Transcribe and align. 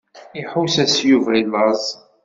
Iḥuss-as 0.39 0.95
Yuba 1.09 1.31
i 1.41 1.43
laẓ. 1.51 1.85